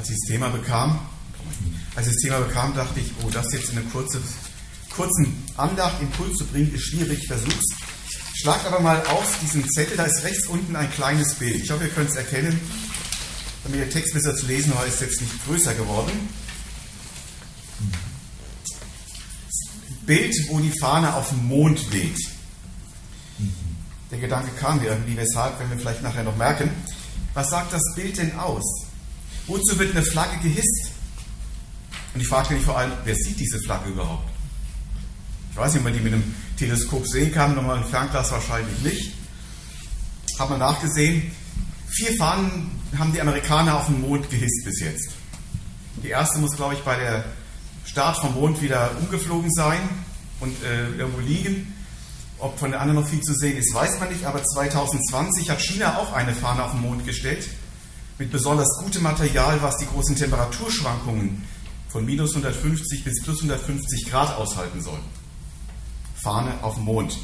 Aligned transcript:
als 0.00 0.08
ich 0.08 0.16
das 0.16 0.28
Thema 0.28 0.48
bekam, 0.48 0.98
als 1.94 2.06
ich 2.06 2.14
das 2.14 2.22
Thema 2.22 2.38
bekam, 2.40 2.74
dachte 2.74 3.00
ich, 3.00 3.12
oh, 3.22 3.28
das 3.30 3.52
jetzt 3.52 3.70
in 3.70 3.78
einem 3.78 3.92
kurzen, 3.92 4.22
kurzen 4.88 5.44
Andacht, 5.58 6.00
Impuls 6.00 6.38
zu 6.38 6.46
bringen, 6.46 6.74
ist 6.74 6.84
schwierig, 6.84 7.18
ich 7.20 7.26
versuch's. 7.26 7.66
Schlagt 8.40 8.66
aber 8.66 8.80
mal 8.80 9.06
auf 9.08 9.38
diesen 9.42 9.68
Zettel, 9.68 9.98
da 9.98 10.04
ist 10.04 10.24
rechts 10.24 10.46
unten 10.46 10.74
ein 10.74 10.90
kleines 10.90 11.34
Bild. 11.34 11.56
Ich 11.56 11.70
hoffe, 11.70 11.84
ihr 11.84 11.90
könnt 11.90 12.08
es 12.08 12.16
erkennen. 12.16 12.58
Damit 13.62 13.80
der 13.80 13.90
Text 13.90 14.14
besser 14.14 14.34
zu 14.34 14.46
lesen 14.46 14.74
war, 14.74 14.86
ist 14.86 15.02
jetzt 15.02 15.20
nicht 15.20 15.44
größer 15.44 15.74
geworden. 15.74 16.12
Bild, 20.06 20.34
wo 20.48 20.60
die 20.60 20.72
Fahne 20.80 21.12
auf 21.12 21.28
dem 21.28 21.46
Mond 21.46 21.92
weht. 21.92 22.18
Der 24.10 24.18
Gedanke 24.18 24.50
kam 24.58 24.80
mir 24.80 24.92
irgendwie, 24.92 25.18
weshalb, 25.18 25.60
wenn 25.60 25.68
wir 25.68 25.78
vielleicht 25.78 26.02
nachher 26.02 26.24
noch 26.24 26.36
merken. 26.38 26.70
Was 27.34 27.50
sagt 27.50 27.74
das 27.74 27.82
Bild 27.94 28.16
denn 28.16 28.38
aus? 28.38 28.89
Wozu 29.50 29.76
wird 29.80 29.96
eine 29.96 30.04
Flagge 30.04 30.38
gehisst? 30.38 30.92
Und 32.14 32.20
ich 32.20 32.28
fragte 32.28 32.54
mich 32.54 32.62
vor 32.62 32.78
allem, 32.78 32.92
wer 33.04 33.16
sieht 33.16 33.40
diese 33.40 33.58
Flagge 33.58 33.90
überhaupt? 33.90 34.28
Ich 35.50 35.56
weiß 35.56 35.72
nicht, 35.72 35.80
ob 35.80 35.84
man 35.84 35.92
die 35.92 35.98
mit 35.98 36.12
einem 36.12 36.34
Teleskop 36.56 37.04
sehen 37.04 37.32
kann, 37.32 37.56
nochmal 37.56 37.78
ein 37.78 37.84
Fernglas 37.84 38.30
wahrscheinlich 38.30 38.78
nicht. 38.82 39.12
Hat 40.38 40.50
man 40.50 40.60
nachgesehen. 40.60 41.32
Vier 41.88 42.16
Fahnen 42.16 42.70
haben 42.96 43.12
die 43.12 43.20
Amerikaner 43.20 43.76
auf 43.76 43.86
dem 43.86 44.02
Mond 44.02 44.30
gehisst 44.30 44.64
bis 44.64 44.80
jetzt. 44.80 45.10
Die 46.04 46.10
erste 46.10 46.38
muss, 46.38 46.54
glaube 46.54 46.74
ich, 46.74 46.80
bei 46.82 46.96
der 46.96 47.24
Start 47.84 48.18
vom 48.18 48.34
Mond 48.34 48.62
wieder 48.62 48.96
umgeflogen 49.00 49.50
sein 49.50 49.80
und 50.38 50.54
äh, 50.62 50.90
irgendwo 50.90 51.18
liegen. 51.18 51.74
Ob 52.38 52.56
von 52.56 52.70
der 52.70 52.80
anderen 52.80 53.02
noch 53.02 53.10
viel 53.10 53.20
zu 53.20 53.34
sehen 53.34 53.56
ist, 53.56 53.74
weiß 53.74 53.98
man 53.98 54.10
nicht. 54.10 54.24
Aber 54.24 54.44
2020 54.44 55.50
hat 55.50 55.60
China 55.60 55.98
auch 55.98 56.12
eine 56.12 56.34
Fahne 56.34 56.62
auf 56.62 56.70
den 56.70 56.82
Mond 56.82 57.04
gestellt. 57.04 57.48
Mit 58.20 58.30
besonders 58.30 58.68
gutem 58.78 59.02
Material, 59.02 59.62
was 59.62 59.78
die 59.78 59.86
großen 59.86 60.14
Temperaturschwankungen 60.14 61.42
von 61.88 62.04
minus 62.04 62.32
150 62.32 63.02
bis 63.02 63.22
plus 63.22 63.38
150 63.38 64.10
Grad 64.10 64.36
aushalten 64.36 64.82
soll. 64.82 64.98
Fahne 66.16 66.52
auf 66.62 66.74
dem 66.74 66.84
Mond. 66.84 67.16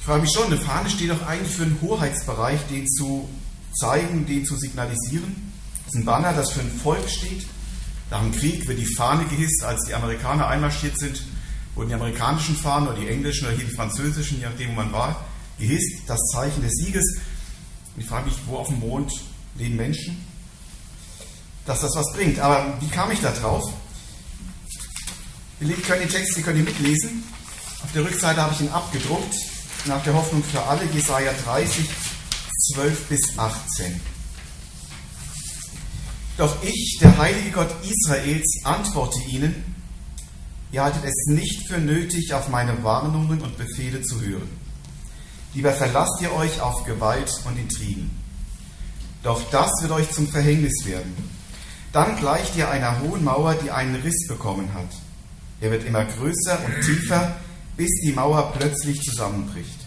Ich 0.00 0.04
frage 0.04 0.22
mich 0.22 0.32
schon, 0.32 0.46
eine 0.46 0.56
Fahne 0.56 0.90
steht 0.90 1.12
doch 1.12 1.24
eigentlich 1.24 1.54
für 1.54 1.62
einen 1.62 1.78
Hoheitsbereich, 1.80 2.58
den 2.68 2.88
zu 2.88 3.28
zeigen, 3.72 4.26
den 4.26 4.44
zu 4.44 4.56
signalisieren. 4.56 5.52
Das 5.84 5.94
ist 5.94 6.00
ein 6.00 6.04
Banner, 6.04 6.32
das 6.32 6.50
für 6.50 6.62
ein 6.62 6.80
Volk 6.82 7.08
steht. 7.08 7.46
Nach 8.10 8.22
dem 8.22 8.32
Krieg 8.32 8.66
wird 8.66 8.80
die 8.80 8.94
Fahne 8.96 9.26
gehisst, 9.26 9.62
als 9.62 9.84
die 9.86 9.94
Amerikaner 9.94 10.48
einmarschiert 10.48 10.98
sind, 10.98 11.22
wurden 11.76 11.90
die 11.90 11.94
amerikanischen 11.94 12.56
Fahnen 12.56 12.88
oder 12.88 12.98
die 12.98 13.06
englischen 13.06 13.46
oder 13.46 13.56
hier 13.56 13.66
die 13.66 13.76
französischen, 13.76 14.40
je 14.40 14.46
nachdem, 14.46 14.70
wo 14.70 14.74
man 14.74 14.90
war, 14.90 15.24
gehisst, 15.56 16.02
das 16.08 16.18
Zeichen 16.32 16.62
des 16.62 16.72
Sieges. 16.72 17.20
Ich 17.96 18.06
frage 18.06 18.24
mich, 18.24 18.34
wo 18.46 18.56
auf 18.56 18.66
dem 18.66 18.80
Mond 18.80 19.12
leben 19.58 19.76
Menschen? 19.76 20.24
Dass 21.64 21.80
das 21.80 21.94
was 21.96 22.12
bringt. 22.12 22.38
Aber 22.38 22.76
wie 22.80 22.88
kam 22.88 23.10
ich 23.10 23.20
da 23.20 23.32
drauf? 23.32 23.64
Ihr 25.60 25.74
könnt 25.76 26.02
den 26.02 26.08
Text, 26.08 26.36
ihr 26.36 26.42
könnt 26.42 26.58
ihn 26.58 26.64
mitlesen. 26.64 27.24
Auf 27.82 27.92
der 27.92 28.04
Rückseite 28.04 28.42
habe 28.42 28.52
ich 28.54 28.60
ihn 28.60 28.68
abgedruckt, 28.68 29.34
nach 29.86 30.02
der 30.02 30.14
Hoffnung 30.14 30.42
für 30.42 30.62
alle, 30.62 30.84
Jesaja 30.92 31.32
30, 31.44 31.88
12 32.74 33.08
bis 33.08 33.38
18. 33.38 34.00
Doch 36.36 36.62
ich, 36.62 36.98
der 37.00 37.16
heilige 37.16 37.50
Gott 37.52 37.74
Israels, 37.82 38.60
antworte 38.64 39.18
ihnen, 39.22 39.54
ihr 40.72 40.82
haltet 40.82 41.04
es 41.04 41.26
nicht 41.28 41.66
für 41.68 41.78
nötig, 41.78 42.34
auf 42.34 42.48
meine 42.48 42.82
Warnungen 42.84 43.40
und 43.40 43.56
Befehle 43.56 44.02
zu 44.02 44.20
hören. 44.20 44.48
Lieber 45.54 45.72
verlasst 45.72 46.20
ihr 46.20 46.32
euch 46.32 46.60
auf 46.60 46.84
Gewalt 46.84 47.32
und 47.46 47.58
Intrigen. 47.58 48.10
Doch 49.26 49.42
das 49.50 49.72
wird 49.82 49.90
euch 49.90 50.08
zum 50.12 50.28
Verhängnis 50.28 50.84
werden. 50.84 51.12
Dann 51.92 52.16
gleicht 52.16 52.54
ihr 52.54 52.70
einer 52.70 53.00
hohen 53.00 53.24
Mauer, 53.24 53.56
die 53.56 53.72
einen 53.72 53.96
Riss 53.96 54.28
bekommen 54.28 54.72
hat. 54.72 54.86
Er 55.60 55.72
wird 55.72 55.84
immer 55.84 56.04
größer 56.04 56.60
und 56.64 56.80
tiefer, 56.84 57.34
bis 57.76 57.90
die 58.04 58.12
Mauer 58.12 58.52
plötzlich 58.56 59.00
zusammenbricht. 59.00 59.80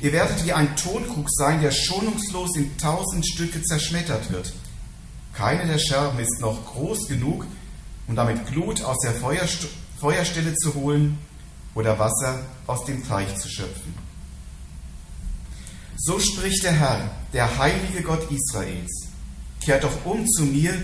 Ihr 0.00 0.12
werdet 0.12 0.44
wie 0.44 0.52
ein 0.52 0.74
Tonkrug 0.74 1.30
sein, 1.30 1.62
der 1.62 1.70
schonungslos 1.70 2.56
in 2.56 2.76
tausend 2.76 3.24
Stücke 3.24 3.62
zerschmettert 3.62 4.32
wird. 4.32 4.52
Keine 5.32 5.64
der 5.64 5.78
Scherben 5.78 6.18
ist 6.18 6.40
noch 6.40 6.66
groß 6.74 7.06
genug, 7.06 7.46
um 8.08 8.16
damit 8.16 8.48
Glut 8.48 8.82
aus 8.82 8.98
der 9.04 9.12
Feuerst 9.12 9.68
Feuerstelle 10.00 10.56
zu 10.56 10.74
holen 10.74 11.18
oder 11.76 12.00
Wasser 12.00 12.40
aus 12.66 12.84
dem 12.84 13.06
Teich 13.06 13.32
zu 13.36 13.48
schöpfen. 13.48 13.94
So 16.04 16.18
spricht 16.18 16.64
der 16.64 16.72
Herr, 16.72 17.12
der 17.32 17.58
heilige 17.58 18.02
Gott 18.02 18.28
Israels. 18.28 19.06
Kehrt 19.60 19.84
doch 19.84 20.04
um 20.04 20.26
zu 20.26 20.42
mir 20.42 20.74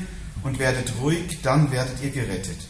und 0.45 0.61
werdet 0.61 0.93
ruhig, 1.03 1.41
dann 1.43 1.73
werdet 1.73 2.01
ihr 2.01 2.11
gerettet. 2.11 2.69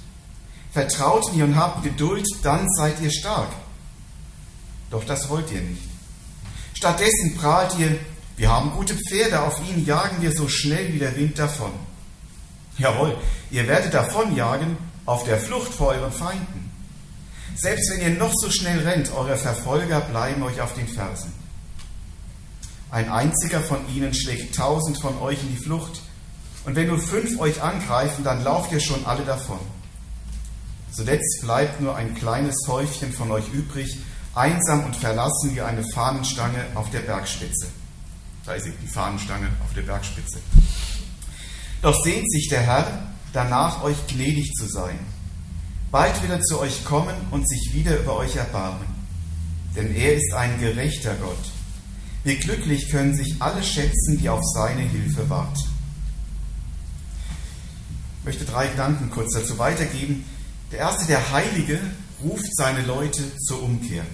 Vertraut 0.73 1.35
mir 1.35 1.45
und 1.45 1.57
habt 1.57 1.85
Geduld, 1.85 2.27
dann 2.43 2.67
seid 2.71 3.03
ihr 3.03 3.11
stark. 3.11 3.51
Doch 4.91 5.05
das 5.05 5.29
wollt 5.29 5.53
ihr 5.53 5.61
nicht. 5.61 5.83
Stattdessen 6.73 7.37
prahlt 7.37 7.79
ihr, 7.79 7.99
wir 8.39 8.51
haben 8.51 8.71
gute 8.71 8.95
Pferde, 8.95 9.43
auf 9.43 9.61
ihnen 9.69 9.85
jagen 9.85 10.23
wir 10.23 10.33
so 10.35 10.49
schnell 10.49 10.95
wie 10.95 10.99
der 10.99 11.17
Wind 11.17 11.39
davon. 11.39 11.73
Jawohl, 12.79 13.15
ihr 13.51 13.69
werdet 13.69 13.93
davonjagen 13.93 14.79
auf 15.05 15.25
der 15.25 15.39
Flucht 15.39 15.75
vor 15.75 15.89
euren 15.89 16.13
Feinden. 16.13 16.71
Selbst 17.57 17.91
wenn 17.91 18.01
ihr 18.01 18.19
noch 18.19 18.33
so 18.35 18.51
schnell 18.51 18.79
rennt, 18.89 19.13
eure 19.13 19.37
Verfolger 19.37 20.01
bleiben 20.01 20.43
euch 20.45 20.63
auf 20.63 20.73
den 20.73 20.89
Fersen. 20.89 21.31
Ein 22.91 23.11
einziger 23.11 23.61
von 23.61 23.79
ihnen 23.95 24.15
schlägt 24.15 24.57
tausend 24.57 25.01
von 25.01 25.19
euch 25.19 25.43
in 25.43 25.51
die 25.51 25.63
Flucht, 25.63 26.01
und 26.65 26.75
wenn 26.75 26.89
nur 26.89 26.99
fünf 26.99 27.39
euch 27.41 27.63
angreifen, 27.63 28.25
dann 28.25 28.45
lauft 28.45 28.73
ihr 28.73 28.81
schon 28.81 29.07
alle 29.07 29.25
davon. 29.25 29.61
Zuletzt 30.93 31.41
bleibt 31.43 31.81
nur 31.81 31.97
ein 31.97 32.15
kleines 32.15 32.57
Häufchen 32.67 33.13
von 33.13 33.31
euch 33.31 33.49
übrig, 33.53 33.99
einsam 34.35 34.85
und 34.85 34.97
verlassen 34.97 35.55
wie 35.55 35.61
eine 35.61 35.83
Fahnenstange 35.95 36.67
auf 36.75 36.91
der 36.91 37.01
Bergspitze. 37.01 37.69
Da 38.45 38.55
ist 38.55 38.65
sie, 38.65 38.73
die 38.83 38.87
Fahnenstange 38.87 39.49
auf 39.65 39.73
der 39.75 39.83
Bergspitze. 39.83 40.41
Doch 41.83 42.03
sehnt 42.03 42.31
sich 42.31 42.49
der 42.49 42.61
Herr 42.61 43.03
danach, 43.33 43.83
euch 43.83 44.07
gnädig 44.07 44.53
zu 44.55 44.67
sein, 44.67 44.99
bald 45.91 46.23
wieder 46.23 46.41
zu 46.41 46.59
euch 46.61 46.85
kommen 46.85 47.15
und 47.31 47.49
sich 47.49 47.71
wieder 47.73 47.99
über 47.99 48.17
euch 48.17 48.37
erbarmen. 48.37 48.87
Denn 49.77 49.95
er 49.95 50.15
ist 50.15 50.35
ein 50.35 50.61
gerechter 50.61 51.15
Gott. 51.15 51.39
Wie 52.25 52.37
glücklich 52.37 52.91
können 52.91 53.15
sich 53.15 53.37
alle 53.41 53.63
schätzen, 53.63 54.19
die 54.19 54.29
auf 54.29 54.43
seine 54.45 54.83
Hilfe 54.83 55.29
warten. 55.31 55.63
Ich 58.21 58.25
möchte 58.25 58.45
drei 58.45 58.67
Gedanken 58.67 59.11
kurz 59.11 59.35
dazu 59.35 59.59
weitergeben. 59.59 60.25
Der 60.73 60.81
erste, 60.81 61.07
der 61.07 61.33
Heilige, 61.33 61.81
ruft 62.23 62.55
seine 62.57 62.83
Leute 62.83 63.23
zur 63.39 63.63
Umkehr. 63.63 64.05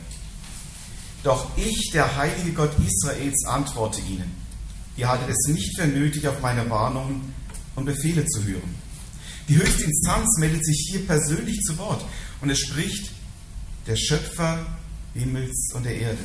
Doch 1.22 1.56
ich, 1.56 1.90
der 1.92 2.16
heilige 2.16 2.52
Gott 2.52 2.72
Israels, 2.78 3.44
antworte 3.46 4.00
ihnen. 4.02 4.30
Ihr 4.96 5.08
haltet 5.08 5.30
es 5.30 5.48
nicht 5.48 5.76
für 5.76 5.86
nötig, 5.86 6.28
auf 6.28 6.40
meine 6.40 6.68
Warnungen 6.68 7.32
und 7.74 7.86
Befehle 7.86 8.24
zu 8.26 8.44
hören. 8.44 8.74
Die 9.48 9.56
höchste 9.56 9.84
Instanz 9.84 10.38
meldet 10.38 10.64
sich 10.64 10.88
hier 10.90 11.06
persönlich 11.06 11.60
zu 11.62 11.76
Wort 11.78 12.04
und 12.40 12.50
es 12.50 12.60
spricht 12.60 13.10
der 13.86 13.96
Schöpfer 13.96 14.64
Himmels 15.14 15.70
und 15.74 15.84
der 15.84 15.96
Erde. 15.96 16.18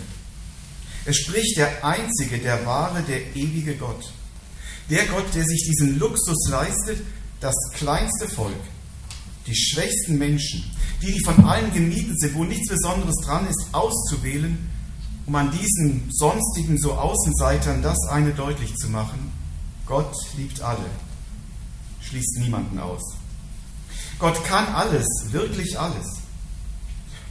Es 1.10 1.18
spricht 1.18 1.58
der 1.58 1.84
einzige, 1.84 2.38
der 2.38 2.64
wahre, 2.68 3.02
der 3.02 3.36
ewige 3.36 3.76
Gott. 3.78 4.14
Der 4.92 5.08
Gott, 5.08 5.26
der 5.34 5.44
sich 5.44 5.64
diesen 5.68 5.98
Luxus 5.98 6.48
leistet, 6.50 7.02
das 7.40 7.56
kleinste 7.74 8.28
Volk, 8.28 8.62
die 9.48 9.56
schwächsten 9.56 10.20
Menschen, 10.20 10.64
die, 11.02 11.12
die 11.12 11.24
von 11.26 11.44
allen 11.46 11.74
gemieden 11.74 12.16
sind, 12.16 12.36
wo 12.36 12.44
nichts 12.44 12.70
Besonderes 12.70 13.16
dran 13.26 13.48
ist, 13.48 13.70
auszuwählen, 13.72 14.70
um 15.26 15.34
an 15.34 15.50
diesen 15.50 16.12
sonstigen 16.12 16.78
so 16.78 16.94
Außenseitern 16.94 17.82
das 17.82 17.98
eine 18.12 18.32
deutlich 18.36 18.76
zu 18.76 18.90
machen. 18.90 19.32
Gott 19.88 20.14
liebt 20.38 20.62
alle, 20.62 20.86
schließt 22.02 22.38
niemanden 22.38 22.78
aus. 22.78 23.16
Gott 24.20 24.44
kann 24.46 24.68
alles, 24.76 25.08
wirklich 25.32 25.80
alles. 25.80 26.06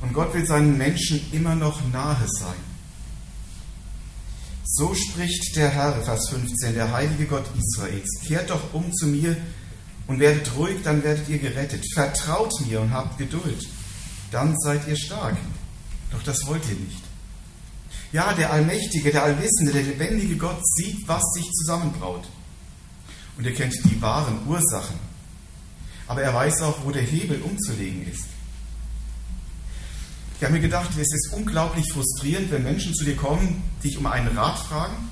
Und 0.00 0.14
Gott 0.14 0.34
will 0.34 0.44
seinen 0.44 0.76
Menschen 0.76 1.20
immer 1.30 1.54
noch 1.54 1.80
nahe 1.92 2.26
sein. 2.26 2.67
So 4.78 4.94
spricht 4.94 5.56
der 5.56 5.70
Herr, 5.70 6.00
Vers 6.02 6.28
15, 6.28 6.72
der 6.72 6.92
heilige 6.92 7.24
Gott 7.24 7.46
Israels. 7.58 8.08
Kehrt 8.24 8.48
doch 8.48 8.72
um 8.72 8.92
zu 8.92 9.06
mir 9.08 9.36
und 10.06 10.20
werdet 10.20 10.54
ruhig, 10.54 10.76
dann 10.84 11.02
werdet 11.02 11.28
ihr 11.28 11.40
gerettet. 11.40 11.84
Vertraut 11.94 12.52
mir 12.64 12.80
und 12.80 12.92
habt 12.92 13.18
Geduld, 13.18 13.66
dann 14.30 14.56
seid 14.60 14.86
ihr 14.86 14.94
stark. 14.94 15.36
Doch 16.12 16.22
das 16.22 16.46
wollt 16.46 16.62
ihr 16.68 16.76
nicht. 16.76 17.02
Ja, 18.12 18.32
der 18.34 18.52
Allmächtige, 18.52 19.10
der 19.10 19.24
Allwissende, 19.24 19.72
der 19.72 19.82
lebendige 19.82 20.36
Gott 20.36 20.60
sieht, 20.76 21.08
was 21.08 21.24
sich 21.34 21.50
zusammenbraut. 21.54 22.28
Und 23.36 23.46
er 23.46 23.54
kennt 23.54 23.74
die 23.84 24.00
wahren 24.00 24.46
Ursachen. 24.46 25.00
Aber 26.06 26.22
er 26.22 26.32
weiß 26.32 26.62
auch, 26.62 26.84
wo 26.84 26.92
der 26.92 27.02
Hebel 27.02 27.42
umzulegen 27.42 28.06
ist. 28.06 28.27
Ich 30.38 30.44
habe 30.44 30.54
mir 30.54 30.60
gedacht, 30.60 30.90
es 30.92 31.12
ist 31.12 31.32
unglaublich 31.32 31.92
frustrierend, 31.92 32.50
wenn 32.50 32.62
Menschen 32.62 32.94
zu 32.94 33.04
dir 33.04 33.16
kommen, 33.16 33.62
dich 33.82 33.98
um 33.98 34.06
einen 34.06 34.36
Rat 34.38 34.58
fragen 34.58 35.08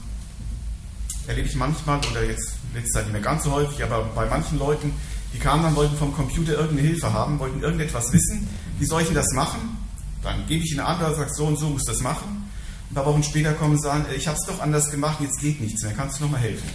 erlebe 1.27 1.49
ich 1.49 1.57
manchmal, 1.57 1.99
oder 2.11 2.25
jetzt 2.25 2.53
letzte 2.75 2.93
Zeit 2.93 3.05
nicht 3.05 3.13
mehr 3.13 3.23
ganz 3.23 3.45
so 3.45 3.53
häufig, 3.53 3.83
aber 3.83 4.05
bei 4.15 4.27
manchen 4.27 4.59
Leuten, 4.59 4.93
die 5.33 5.39
kamen 5.39 5.63
dann, 5.63 5.77
wollten 5.77 5.97
vom 5.97 6.15
Computer 6.15 6.53
irgendeine 6.53 6.89
Hilfe 6.89 7.13
haben, 7.13 7.39
wollten 7.39 7.63
irgendetwas 7.63 8.13
wissen. 8.13 8.49
Wie 8.79 8.85
soll 8.85 9.03
ich 9.03 9.09
denn 9.09 9.17
das 9.17 9.33
machen? 9.33 9.77
Dann 10.23 10.47
gebe 10.47 10.65
ich 10.65 10.73
ihnen 10.73 10.81
an, 10.81 10.99
sage 10.99 11.33
so 11.35 11.47
und 11.47 11.59
so 11.59 11.69
muss 11.69 11.85
das 11.85 12.01
machen. 12.01 12.51
Ein 12.91 12.95
paar 12.95 13.07
Wochen 13.07 13.23
später 13.23 13.53
kommen 13.53 13.73
und 13.73 13.83
sagen, 13.83 14.07
ich 14.17 14.27
habe 14.29 14.39
es 14.39 14.47
doch 14.47 14.61
anders 14.61 14.91
gemacht, 14.91 15.19
jetzt 15.21 15.41
geht 15.41 15.61
nichts 15.61 15.83
mehr, 15.83 15.93
kannst 15.93 16.21
du 16.21 16.25
noch 16.25 16.33
mal 16.33 16.41
helfen? 16.41 16.69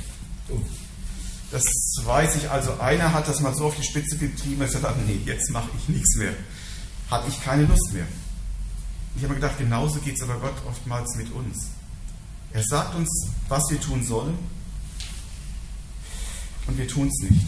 Das 1.52 1.64
weiß 2.04 2.36
ich, 2.36 2.50
also 2.50 2.80
einer 2.80 3.14
hat 3.14 3.28
das 3.28 3.40
mal 3.40 3.54
so 3.54 3.66
auf 3.66 3.76
die 3.76 3.84
Spitze 3.84 4.18
getrieben, 4.18 4.60
dass 4.60 4.74
er 4.74 4.82
sagt, 4.82 5.06
nee, 5.08 5.20
jetzt 5.26 5.50
mache 5.52 5.70
ich 5.78 5.90
nichts 5.90 6.16
mehr. 6.18 6.34
Hatte 7.10 7.30
ich 7.30 7.42
keine 7.44 7.64
Lust 7.64 7.94
mehr. 7.94 8.06
Ich 9.16 9.24
habe 9.24 9.34
mir 9.34 9.40
gedacht, 9.40 9.58
genauso 9.58 10.00
geht 10.00 10.16
es 10.16 10.22
aber 10.22 10.40
Gott 10.40 10.56
oftmals 10.68 11.16
mit 11.18 11.32
uns. 11.32 11.68
Er 12.54 12.64
sagt 12.64 12.96
uns, 12.96 13.10
was 13.48 13.64
wir 13.70 13.80
tun 13.80 14.04
sollen, 14.04 14.38
und 16.68 16.78
wir 16.78 16.88
tun 16.88 17.08
es 17.08 17.30
nicht. 17.30 17.46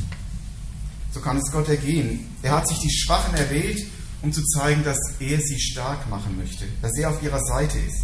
So 1.13 1.19
kann 1.19 1.37
es 1.37 1.51
Gott 1.51 1.69
ergehen. 1.69 2.27
Er 2.41 2.53
hat 2.53 2.67
sich 2.67 2.79
die 2.79 2.91
Schwachen 2.91 3.35
erwählt, 3.35 3.85
um 4.21 4.33
zu 4.33 4.43
zeigen, 4.43 4.83
dass 4.83 4.97
er 5.19 5.39
sie 5.39 5.59
stark 5.59 6.09
machen 6.09 6.37
möchte, 6.37 6.65
dass 6.81 6.97
er 6.97 7.09
auf 7.09 7.21
ihrer 7.21 7.43
Seite 7.43 7.77
ist. 7.77 8.03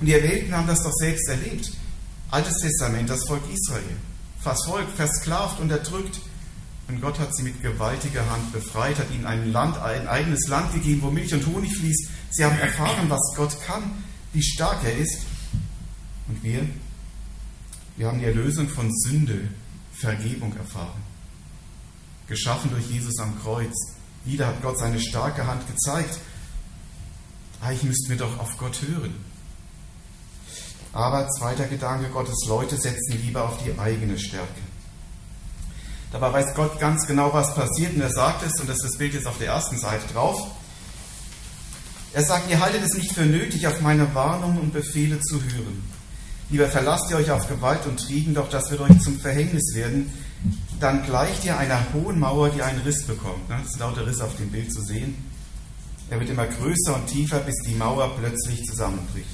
Und 0.00 0.06
die 0.06 0.14
Erwählten 0.14 0.54
haben 0.54 0.66
das 0.66 0.82
doch 0.82 0.92
selbst 0.92 1.28
erlebt. 1.28 1.70
Altes 2.30 2.58
Testament, 2.58 3.10
das 3.10 3.26
Volk 3.26 3.42
Israel, 3.52 3.96
verfolgt, 4.40 4.96
versklavt, 4.96 5.60
unterdrückt. 5.60 6.20
Und 6.92 7.00
Gott 7.00 7.18
hat 7.18 7.34
sie 7.34 7.42
mit 7.42 7.62
gewaltiger 7.62 8.28
Hand 8.30 8.52
befreit, 8.52 8.98
hat 8.98 9.10
ihnen 9.10 9.24
ein 9.24 9.50
Land, 9.50 9.78
ein 9.78 10.06
eigenes 10.06 10.46
Land 10.48 10.74
gegeben, 10.74 11.00
wo 11.00 11.10
Milch 11.10 11.32
und 11.32 11.46
Honig 11.46 11.74
fließt. 11.74 12.08
Sie 12.30 12.44
haben 12.44 12.58
erfahren, 12.58 13.08
was 13.08 13.32
Gott 13.34 13.56
kann, 13.64 13.82
wie 14.34 14.42
stark 14.42 14.84
er 14.84 14.94
ist. 14.98 15.20
Und 16.28 16.42
wir, 16.42 16.68
wir 17.96 18.06
haben 18.06 18.18
die 18.18 18.26
Erlösung 18.26 18.68
von 18.68 18.92
Sünde, 18.92 19.48
Vergebung 19.94 20.54
erfahren. 20.54 21.00
Geschaffen 22.26 22.70
durch 22.70 22.86
Jesus 22.90 23.18
am 23.20 23.40
Kreuz. 23.42 23.74
Wieder 24.26 24.48
hat 24.48 24.60
Gott 24.60 24.78
seine 24.78 25.00
starke 25.00 25.46
Hand 25.46 25.66
gezeigt. 25.66 26.18
Eigentlich 27.62 27.84
müssten 27.84 28.10
wir 28.10 28.18
doch 28.18 28.38
auf 28.38 28.58
Gott 28.58 28.82
hören. 28.82 29.14
Aber 30.92 31.26
zweiter 31.30 31.64
Gedanke, 31.64 32.10
Gottes 32.10 32.44
Leute 32.46 32.76
setzen 32.76 33.18
lieber 33.22 33.44
auf 33.48 33.64
die 33.64 33.78
eigene 33.78 34.18
Stärke. 34.18 34.60
Dabei 36.12 36.32
weiß 36.32 36.54
Gott 36.54 36.78
ganz 36.78 37.06
genau, 37.06 37.32
was 37.32 37.54
passiert 37.54 37.94
und 37.94 38.02
er 38.02 38.10
sagt 38.10 38.44
es, 38.44 38.60
und 38.60 38.68
das 38.68 38.76
ist 38.76 38.84
das 38.84 38.98
Bild 38.98 39.14
jetzt 39.14 39.26
auf 39.26 39.38
der 39.38 39.48
ersten 39.48 39.78
Seite 39.78 40.12
drauf. 40.12 40.46
Er 42.12 42.22
sagt, 42.22 42.50
ihr 42.50 42.60
haltet 42.60 42.82
es 42.82 42.92
nicht 42.94 43.12
für 43.12 43.24
nötig, 43.24 43.66
auf 43.66 43.80
meine 43.80 44.14
Warnungen 44.14 44.58
und 44.58 44.72
Befehle 44.74 45.18
zu 45.20 45.42
hören. 45.42 45.82
Lieber 46.50 46.68
verlasst 46.68 47.10
ihr 47.10 47.16
euch 47.16 47.30
auf 47.30 47.48
Gewalt 47.48 47.86
und 47.86 47.96
Trieben, 47.96 48.34
doch 48.34 48.50
das 48.50 48.70
wird 48.70 48.82
euch 48.82 49.00
zum 49.00 49.18
Verhängnis 49.18 49.74
werden. 49.74 50.12
Dann 50.78 51.02
gleicht 51.04 51.46
ihr 51.46 51.56
einer 51.56 51.80
hohen 51.94 52.20
Mauer, 52.20 52.50
die 52.50 52.60
einen 52.60 52.82
Riss 52.82 53.06
bekommt. 53.06 53.48
Ne? 53.48 53.56
Das 53.62 53.72
ist 53.72 53.78
lauter 53.78 54.06
Riss 54.06 54.20
auf 54.20 54.36
dem 54.36 54.50
Bild 54.50 54.70
zu 54.70 54.82
sehen. 54.82 55.14
Er 56.10 56.20
wird 56.20 56.28
immer 56.28 56.46
größer 56.46 56.94
und 56.94 57.06
tiefer, 57.06 57.38
bis 57.38 57.54
die 57.66 57.74
Mauer 57.74 58.14
plötzlich 58.18 58.62
zusammenbricht. 58.64 59.30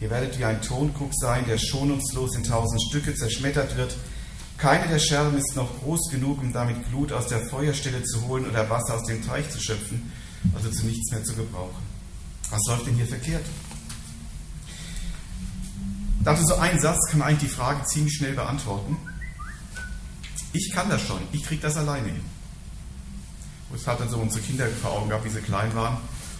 Ihr 0.00 0.10
werdet 0.10 0.38
wie 0.38 0.44
ein 0.44 0.60
Tonkrug 0.60 1.12
sein, 1.14 1.46
der 1.48 1.56
schonungslos 1.56 2.36
in 2.36 2.44
tausend 2.44 2.82
Stücke 2.82 3.14
zerschmettert 3.14 3.74
wird. 3.78 3.96
Keine 4.64 4.88
der 4.88 4.98
Scherben 4.98 5.36
ist 5.36 5.54
noch 5.56 5.68
groß 5.82 6.08
genug, 6.10 6.40
um 6.40 6.50
damit 6.50 6.88
Glut 6.88 7.12
aus 7.12 7.26
der 7.26 7.38
Feuerstelle 7.48 8.02
zu 8.02 8.26
holen 8.26 8.48
oder 8.48 8.70
Wasser 8.70 8.94
aus 8.94 9.04
dem 9.04 9.22
Teich 9.22 9.50
zu 9.50 9.60
schöpfen, 9.60 10.10
also 10.54 10.70
zu 10.70 10.86
nichts 10.86 11.10
mehr 11.10 11.22
zu 11.22 11.34
gebrauchen. 11.34 11.82
Was 12.48 12.62
läuft 12.68 12.86
denn 12.86 12.94
hier 12.94 13.06
verkehrt? 13.06 13.44
Dazu 16.22 16.46
so 16.46 16.54
ein 16.54 16.80
Satz 16.80 16.96
kann 17.10 17.20
eigentlich 17.20 17.50
die 17.50 17.54
Frage 17.54 17.84
ziemlich 17.84 18.14
schnell 18.14 18.32
beantworten. 18.32 18.96
Ich 20.54 20.72
kann 20.72 20.88
das 20.88 21.02
schon, 21.02 21.20
ich 21.32 21.44
kriege 21.44 21.60
das 21.60 21.76
alleine 21.76 22.08
hin. 22.08 22.24
Und 23.68 23.78
es 23.78 23.86
hat 23.86 24.00
dann 24.00 24.08
so 24.08 24.16
unsere 24.16 24.40
Kinder 24.40 24.66
vor 24.80 24.92
Augen 24.92 25.10
gehabt, 25.10 25.26
wie 25.26 25.28
sie 25.28 25.42
klein 25.42 25.74
waren. 25.74 25.96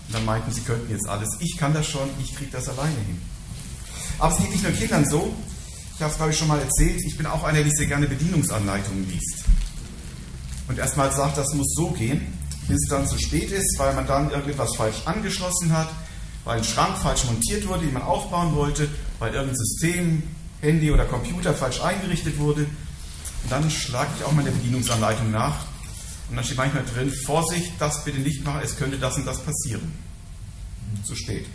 Und 0.06 0.14
dann 0.14 0.24
meinten, 0.24 0.50
sie 0.50 0.62
könnten 0.62 0.90
jetzt 0.90 1.06
alles. 1.10 1.28
Ich 1.40 1.58
kann 1.58 1.74
das 1.74 1.86
schon, 1.86 2.08
ich 2.18 2.34
kriege 2.34 2.52
das 2.52 2.70
alleine 2.70 2.96
hin. 3.06 3.20
Aber 4.18 4.32
es 4.32 4.38
geht 4.38 4.50
nicht 4.50 4.62
nur 4.62 4.72
Kindern 4.72 5.04
so. 5.04 5.36
Ich 5.96 6.00
habe 6.00 6.10
es, 6.10 6.16
glaube 6.16 6.32
ich, 6.32 6.38
schon 6.38 6.48
mal 6.48 6.58
erzählt. 6.58 7.00
Ich 7.06 7.16
bin 7.16 7.26
auch 7.26 7.44
einer, 7.44 7.62
der 7.62 7.70
sehr 7.70 7.86
gerne 7.86 8.08
Bedienungsanleitungen 8.08 9.08
liest. 9.08 9.44
Und 10.66 10.78
erstmal 10.78 11.12
sagt, 11.12 11.38
das 11.38 11.54
muss 11.54 11.72
so 11.74 11.90
gehen, 11.92 12.26
bis 12.66 12.82
es 12.82 12.88
dann 12.88 13.06
zu 13.06 13.16
spät 13.18 13.52
ist, 13.52 13.78
weil 13.78 13.94
man 13.94 14.06
dann 14.06 14.30
irgendetwas 14.30 14.74
falsch 14.76 15.02
angeschlossen 15.04 15.72
hat, 15.72 15.88
weil 16.44 16.58
ein 16.58 16.64
Schrank 16.64 16.98
falsch 16.98 17.24
montiert 17.26 17.68
wurde, 17.68 17.84
den 17.84 17.92
man 17.92 18.02
aufbauen 18.02 18.54
wollte, 18.56 18.88
weil 19.20 19.32
irgendein 19.32 19.56
System, 19.56 20.22
Handy 20.60 20.90
oder 20.90 21.04
Computer 21.04 21.54
falsch 21.54 21.80
eingerichtet 21.80 22.38
wurde. 22.38 22.62
Und 22.62 23.52
dann 23.52 23.70
schlage 23.70 24.10
ich 24.18 24.24
auch 24.24 24.32
mal 24.32 24.44
der 24.44 24.52
Bedienungsanleitung 24.52 25.30
nach. 25.30 25.66
Und 26.28 26.36
dann 26.36 26.44
steht 26.44 26.56
manchmal 26.56 26.84
drin, 26.84 27.12
Vorsicht, 27.24 27.72
das 27.78 28.02
bitte 28.04 28.18
nicht 28.18 28.44
machen, 28.44 28.62
es 28.64 28.76
könnte 28.76 28.98
das 28.98 29.16
und 29.16 29.26
das 29.26 29.38
passieren. 29.40 29.92
Zu 31.04 31.14
spät. 31.14 31.46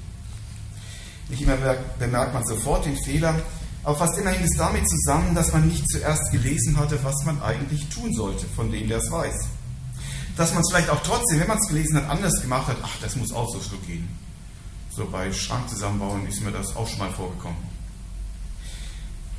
Nicht 1.27 1.41
immer 1.41 1.57
bemerkt 1.97 2.33
man 2.33 2.45
sofort 2.45 2.85
den 2.85 2.97
Fehler, 3.03 3.41
aber 3.83 3.95
fast 3.95 4.17
immer 4.17 4.31
hängt 4.31 4.45
es 4.45 4.57
damit 4.57 4.87
zusammen, 4.89 5.33
dass 5.35 5.53
man 5.53 5.67
nicht 5.67 5.89
zuerst 5.89 6.31
gelesen 6.31 6.77
hatte, 6.77 6.99
was 7.03 7.23
man 7.25 7.41
eigentlich 7.41 7.87
tun 7.89 8.13
sollte, 8.13 8.45
von 8.55 8.71
dem, 8.71 8.87
der 8.87 8.97
es 8.97 9.09
weiß. 9.09 9.47
Dass 10.35 10.53
man 10.53 10.61
es 10.61 10.69
vielleicht 10.69 10.89
auch 10.89 11.01
trotzdem, 11.03 11.39
wenn 11.39 11.47
man 11.47 11.57
es 11.57 11.67
gelesen 11.67 11.97
hat, 11.97 12.09
anders 12.09 12.41
gemacht 12.41 12.67
hat, 12.67 12.77
ach, 12.83 12.97
das 13.01 13.15
muss 13.15 13.31
auch 13.31 13.49
so 13.49 13.59
gehen. 13.87 14.07
So 14.91 15.05
bei 15.05 15.31
Schrank 15.31 15.69
zusammenbauen 15.69 16.27
ist 16.27 16.41
mir 16.41 16.51
das 16.51 16.75
auch 16.75 16.87
schon 16.87 16.99
mal 16.99 17.11
vorgekommen. 17.11 17.57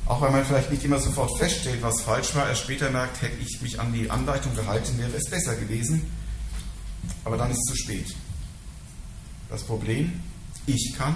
Auch 0.05 0.19
weil 0.21 0.31
man 0.31 0.43
vielleicht 0.43 0.71
nicht 0.71 0.83
immer 0.83 0.99
sofort 0.99 1.37
feststellt, 1.37 1.81
was 1.81 2.01
falsch 2.01 2.33
war, 2.35 2.49
erst 2.49 2.63
später 2.63 2.89
merkt, 2.89 3.21
hätte 3.21 3.37
ich 3.41 3.61
mich 3.61 3.79
an 3.79 3.93
die 3.93 4.09
Anleitung 4.09 4.55
gehalten, 4.55 4.97
wäre 4.97 5.11
es 5.15 5.29
besser 5.29 5.55
gewesen. 5.55 6.11
Aber 7.23 7.37
dann 7.37 7.51
ist 7.51 7.59
es 7.59 7.73
zu 7.73 7.75
spät. 7.77 8.15
Das 9.49 9.63
Problem, 9.63 10.19
ich 10.65 10.93
kann, 10.97 11.15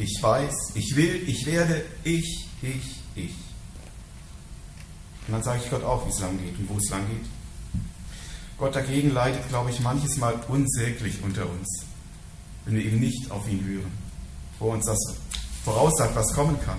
ich 0.00 0.22
weiß, 0.22 0.72
ich 0.74 0.96
will, 0.96 1.28
ich 1.28 1.44
werde, 1.46 1.84
ich, 2.04 2.48
ich, 2.62 3.02
ich. 3.14 3.34
Und 5.26 5.34
dann 5.34 5.42
sage 5.42 5.60
ich 5.62 5.70
Gott 5.70 5.84
auch, 5.84 6.06
wie 6.06 6.10
es 6.10 6.20
lang 6.20 6.38
geht 6.38 6.58
und 6.58 6.68
wo 6.68 6.78
es 6.78 6.88
lang 6.90 7.06
geht. 7.06 7.26
Gott 8.58 8.74
dagegen 8.74 9.12
leidet, 9.12 9.48
glaube 9.48 9.70
ich, 9.70 9.80
manches 9.80 10.16
Mal 10.16 10.34
unsäglich 10.48 11.22
unter 11.22 11.48
uns, 11.48 11.84
wenn 12.64 12.76
wir 12.76 12.84
eben 12.84 13.00
nicht 13.00 13.30
auf 13.30 13.48
ihn 13.48 13.64
hören, 13.64 13.92
wo 14.58 14.72
uns 14.72 14.86
das 14.86 14.98
voraussagt, 15.64 16.16
was 16.16 16.32
kommen 16.34 16.58
kann. 16.64 16.78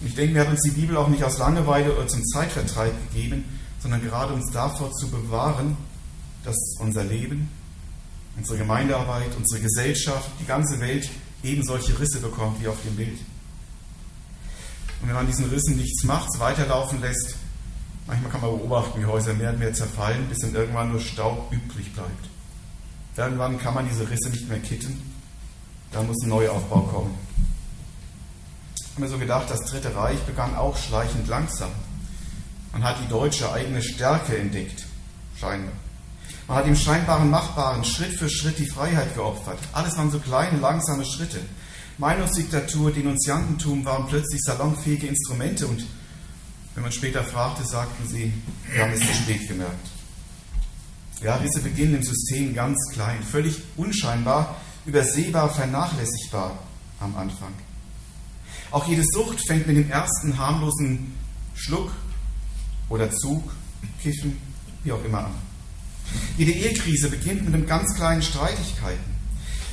Und 0.00 0.08
ich 0.08 0.14
denke, 0.14 0.34
mir 0.34 0.40
hat 0.40 0.48
uns 0.48 0.62
die 0.62 0.70
Bibel 0.70 0.96
auch 0.96 1.08
nicht 1.08 1.24
aus 1.24 1.38
Langeweile 1.38 1.94
oder 1.94 2.06
zum 2.06 2.24
Zeitvertreib 2.24 2.92
gegeben, 3.10 3.44
sondern 3.80 4.02
gerade 4.02 4.34
uns 4.34 4.50
davor 4.52 4.92
zu 4.92 5.08
bewahren, 5.08 5.76
dass 6.44 6.56
unser 6.80 7.04
Leben, 7.04 7.50
unsere 8.36 8.58
Gemeindearbeit, 8.58 9.34
unsere 9.36 9.62
Gesellschaft, 9.62 10.30
die 10.40 10.46
ganze 10.46 10.80
Welt 10.80 11.08
eben 11.42 11.62
solche 11.62 11.98
Risse 11.98 12.20
bekommt 12.20 12.60
wie 12.60 12.68
auf 12.68 12.80
dem 12.82 12.96
Bild. 12.96 13.18
Und 15.00 15.08
wenn 15.08 15.14
man 15.14 15.26
diesen 15.26 15.48
Rissen 15.50 15.76
nichts 15.76 16.04
macht, 16.04 16.38
weiterlaufen 16.38 17.00
lässt, 17.00 17.36
manchmal 18.06 18.30
kann 18.30 18.40
man 18.40 18.58
beobachten, 18.58 19.00
wie 19.00 19.06
Häuser 19.06 19.34
mehr 19.34 19.50
und 19.50 19.58
mehr 19.58 19.72
zerfallen, 19.72 20.28
bis 20.28 20.38
dann 20.40 20.54
irgendwann 20.54 20.90
nur 20.90 21.00
Staub 21.00 21.52
übrig 21.52 21.92
bleibt. 21.92 22.28
Irgendwann 23.16 23.58
kann 23.58 23.74
man 23.74 23.88
diese 23.88 24.08
Risse 24.08 24.30
nicht 24.30 24.48
mehr 24.48 24.60
kitten, 24.60 25.00
dann 25.92 26.06
muss 26.06 26.22
ein 26.22 26.28
Neuaufbau 26.28 26.80
kommen. 26.82 27.14
Ich 28.76 28.92
habe 28.92 29.02
mir 29.02 29.08
so 29.08 29.18
gedacht, 29.18 29.50
das 29.50 29.64
Dritte 29.64 29.94
Reich 29.94 30.20
begann 30.20 30.56
auch 30.56 30.76
schleichend 30.76 31.28
langsam. 31.28 31.70
Man 32.72 32.82
hat 32.82 32.96
die 33.02 33.08
deutsche 33.08 33.52
eigene 33.52 33.82
Stärke 33.82 34.36
entdeckt, 34.36 34.84
scheinbar. 35.38 35.72
Man 36.48 36.58
hat 36.58 36.66
im 36.66 36.76
scheinbaren 36.76 37.28
Machbaren 37.28 37.84
Schritt 37.84 38.12
für 38.12 38.30
Schritt 38.30 38.58
die 38.58 38.68
Freiheit 38.68 39.14
geopfert. 39.14 39.58
Alles 39.72 39.96
waren 39.96 40.12
so 40.12 40.20
kleine, 40.20 40.58
langsame 40.60 41.04
Schritte. 41.04 41.40
Meinungsdiktatur, 41.98 42.92
Denunziantentum 42.92 43.84
waren 43.84 44.06
plötzlich 44.06 44.42
salonfähige 44.42 45.08
Instrumente 45.08 45.66
und 45.66 45.84
wenn 46.74 46.82
man 46.82 46.92
später 46.92 47.24
fragte, 47.24 47.64
sagten 47.64 48.06
sie, 48.06 48.32
wir 48.70 48.82
haben 48.82 48.92
es 48.92 49.00
zu 49.00 49.14
spät 49.14 49.48
gemerkt. 49.48 49.88
Ja, 51.22 51.36
Risse 51.36 51.60
beginnen 51.60 51.96
im 51.96 52.02
System 52.02 52.54
ganz 52.54 52.78
klein, 52.92 53.22
völlig 53.22 53.62
unscheinbar, 53.76 54.56
übersehbar, 54.84 55.48
vernachlässigbar 55.48 56.58
am 57.00 57.16
Anfang. 57.16 57.54
Auch 58.70 58.86
jede 58.86 59.02
Sucht 59.04 59.38
fängt 59.46 59.66
mit 59.66 59.78
dem 59.78 59.90
ersten 59.90 60.36
harmlosen 60.38 61.14
Schluck 61.54 61.90
oder 62.90 63.10
Zug, 63.10 63.42
Kiffen, 64.02 64.38
wie 64.84 64.92
auch 64.92 65.04
immer 65.04 65.24
an. 65.24 65.45
Jede 66.36 66.52
Ehekrise 66.52 67.08
beginnt 67.08 67.44
mit 67.44 67.54
einem 67.54 67.66
ganz 67.66 67.94
kleinen 67.94 68.22
Streitigkeiten. 68.22 69.16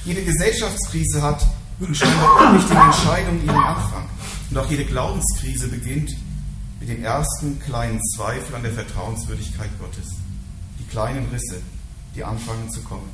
Jede 0.06 0.24
Gesellschaftskrise 0.24 1.22
hat 1.22 1.46
in 1.80 1.96
scheinbar 1.96 2.50
unwichtigen 2.50 2.82
Entscheidungen 2.82 3.46
ihren 3.46 3.56
Anfang. 3.56 4.10
Und 4.50 4.58
auch 4.58 4.70
jede 4.70 4.86
Glaubenskrise 4.86 5.68
beginnt 5.68 6.12
mit 6.80 6.90
dem 6.90 7.04
ersten 7.04 7.60
kleinen 7.60 8.02
Zweifel 8.16 8.56
an 8.56 8.64
der 8.64 8.74
Vertrauenswürdigkeit 8.74 9.70
Gottes. 9.80 10.08
Die 10.80 10.86
kleinen 10.86 11.28
Risse, 11.30 11.62
die 12.16 12.24
anfangen 12.24 12.70
zu 12.70 12.82
kommen. 12.82 13.10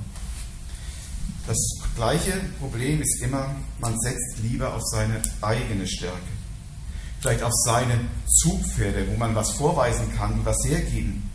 Das 1.48 1.58
gleiche 1.96 2.34
Problem 2.60 3.02
ist 3.02 3.22
immer, 3.22 3.56
man 3.80 4.00
setzt 4.00 4.40
lieber 4.44 4.74
auf 4.74 4.84
seine 4.84 5.22
eigene 5.42 5.88
Stärke. 5.88 6.18
vielleicht 7.20 7.44
auf 7.44 7.54
seine 7.54 8.00
Zugpferde, 8.26 9.08
wo 9.10 9.18
man 9.18 9.36
was 9.36 9.52
vorweisen 9.52 10.16
kann, 10.16 10.40
die 10.40 10.46
was 10.46 10.58
hergeben, 10.66 11.28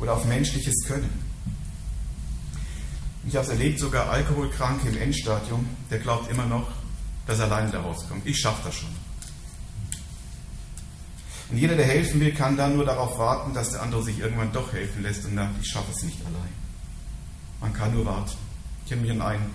oder 0.00 0.14
auf 0.14 0.24
menschliches 0.24 0.84
Können. 0.86 1.10
Ich 3.28 3.34
habe 3.34 3.44
es 3.44 3.50
erlebt, 3.50 3.80
sogar 3.80 4.08
Alkoholkranke 4.10 4.88
im 4.88 4.98
Endstadium, 4.98 5.66
der 5.90 5.98
glaubt 5.98 6.30
immer 6.30 6.46
noch, 6.46 6.68
dass 7.26 7.40
er 7.40 7.46
alleine 7.46 7.72
da 7.72 7.80
rauskommt. 7.80 8.24
Ich 8.24 8.38
schaffe 8.38 8.62
das 8.64 8.76
schon. 8.76 9.06
Und 11.50 11.58
jeder, 11.58 11.76
der 11.76 11.86
helfen 11.86 12.20
will, 12.20 12.32
kann 12.32 12.56
dann 12.56 12.76
nur 12.76 12.84
darauf 12.84 13.18
warten, 13.18 13.54
dass 13.54 13.70
der 13.70 13.82
andere 13.82 14.02
sich 14.02 14.18
irgendwann 14.18 14.52
doch 14.52 14.72
helfen 14.72 15.02
lässt 15.02 15.24
und 15.24 15.34
sagt, 15.34 15.54
ich 15.60 15.68
schaffe 15.68 15.92
es 15.94 16.02
nicht 16.02 16.20
allein. 16.20 16.52
Man 17.60 17.72
kann 17.72 17.94
nur 17.94 18.04
warten. 18.04 18.36
Ich 18.84 18.92
habe 18.92 19.02
mich 19.02 19.10
an 19.10 19.22
einen, 19.22 19.50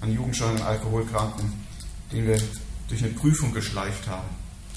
einen 0.00 0.14
Jugendschein, 0.14 0.60
Alkoholkranken, 0.60 1.52
den 2.12 2.26
wir 2.26 2.40
durch 2.88 3.02
eine 3.02 3.12
Prüfung 3.12 3.52
geschleift 3.52 4.08
haben. 4.08 4.28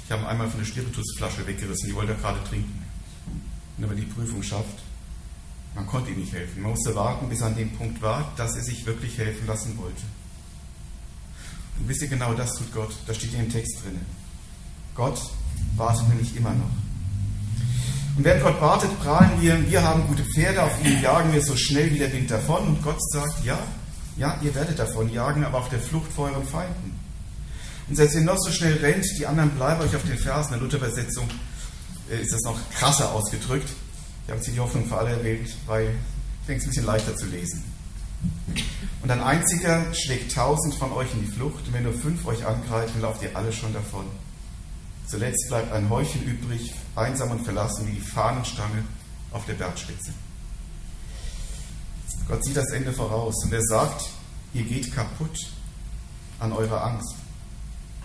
Ich 0.05 0.11
habe 0.11 0.27
einmal 0.27 0.49
von 0.49 0.59
der 0.59 0.65
Spiritusflasche 0.65 1.45
weggerissen, 1.47 1.89
die 1.89 1.95
wollte 1.95 2.13
er 2.13 2.17
gerade 2.19 2.43
trinken. 2.43 2.83
Und 3.77 3.83
wenn 3.83 3.89
man 3.89 3.97
die 3.97 4.05
Prüfung 4.05 4.43
schafft, 4.43 4.82
man 5.75 5.87
konnte 5.87 6.11
ihm 6.11 6.19
nicht 6.19 6.33
helfen. 6.33 6.61
Man 6.61 6.71
musste 6.71 6.95
warten, 6.95 7.29
bis 7.29 7.41
er 7.41 7.47
an 7.47 7.55
dem 7.55 7.71
Punkt 7.71 8.01
war, 8.01 8.31
dass 8.37 8.55
er 8.55 8.63
sich 8.63 8.85
wirklich 8.85 9.17
helfen 9.17 9.47
lassen 9.47 9.77
wollte. 9.77 10.03
Und 11.79 11.89
wisst 11.89 12.01
ihr 12.03 12.07
genau, 12.07 12.33
das 12.33 12.53
tut 12.53 12.73
Gott. 12.73 12.93
Da 13.07 13.13
steht 13.13 13.33
in 13.33 13.39
dem 13.39 13.51
Text 13.51 13.83
drin. 13.83 13.99
Gott 14.95 15.19
wartet 15.75 16.07
nämlich 16.09 16.35
immer 16.35 16.51
noch. 16.51 16.69
Und 18.15 18.23
während 18.23 18.43
Gott 18.43 18.61
wartet, 18.61 18.99
prahlen 18.99 19.41
wir, 19.41 19.69
wir 19.69 19.81
haben 19.81 20.07
gute 20.07 20.23
Pferde, 20.23 20.61
auf 20.61 20.85
ihnen 20.85 21.01
jagen 21.01 21.33
wir 21.33 21.41
so 21.41 21.55
schnell 21.55 21.91
wie 21.91 21.97
der 21.97 22.13
Wind 22.13 22.29
davon. 22.29 22.67
Und 22.67 22.83
Gott 22.83 23.01
sagt, 23.11 23.43
ja, 23.43 23.57
ja, 24.17 24.37
ihr 24.43 24.53
werdet 24.53 24.77
davon 24.77 25.11
jagen, 25.11 25.43
aber 25.43 25.57
auf 25.57 25.69
der 25.69 25.79
Flucht 25.79 26.11
vor 26.11 26.29
euren 26.29 26.45
Feinden. 26.45 26.99
Und 27.89 27.95
selbst 27.95 28.15
wenn 28.15 28.23
ihr 28.23 28.31
noch 28.31 28.37
so 28.37 28.51
schnell 28.51 28.77
rennt, 28.77 29.05
die 29.17 29.25
anderen 29.25 29.49
bleiben 29.51 29.81
euch 29.81 29.95
auf 29.95 30.03
den 30.03 30.17
Fersen. 30.17 30.53
In 30.53 30.59
der 30.59 30.69
Luther-Übersetzung 30.69 31.27
äh, 32.11 32.21
ist 32.21 32.31
das 32.31 32.41
noch 32.43 32.57
krasser 32.71 33.11
ausgedrückt. 33.11 33.69
Ich 34.25 34.31
habe 34.31 34.41
hier 34.41 34.53
die 34.53 34.59
Hoffnung 34.59 34.85
für 34.85 34.97
alle 34.97 35.11
erwähnt, 35.11 35.49
weil 35.65 35.89
ich 36.41 36.47
denke, 36.47 36.61
es 36.61 36.65
ein 36.65 36.69
bisschen 36.69 36.85
leichter 36.85 37.15
zu 37.15 37.25
lesen. 37.25 37.63
Und 39.01 39.11
ein 39.11 39.21
einziger 39.21 39.93
schlägt 39.93 40.33
tausend 40.33 40.75
von 40.75 40.93
euch 40.93 41.11
in 41.13 41.25
die 41.25 41.31
Flucht, 41.31 41.67
und 41.67 41.73
wenn 41.73 41.83
nur 41.83 41.93
fünf 41.93 42.25
euch 42.25 42.45
angreifen, 42.45 43.01
lauft 43.01 43.21
ihr 43.21 43.35
alle 43.35 43.51
schon 43.51 43.73
davon. 43.73 44.05
Zuletzt 45.07 45.49
bleibt 45.49 45.73
ein 45.73 45.89
Häufchen 45.89 46.23
übrig, 46.23 46.73
einsam 46.95 47.31
und 47.31 47.43
verlassen 47.43 47.85
wie 47.87 47.93
die 47.93 48.01
Fahnenstange 48.01 48.83
auf 49.31 49.45
der 49.45 49.53
Bergspitze. 49.53 50.13
Gott 52.29 52.43
sieht 52.45 52.55
das 52.55 52.69
Ende 52.71 52.93
voraus 52.93 53.43
und 53.43 53.53
er 53.53 53.63
sagt, 53.63 54.09
ihr 54.53 54.63
geht 54.63 54.93
kaputt 54.95 55.37
an 56.39 56.53
eurer 56.53 56.85
Angst. 56.85 57.15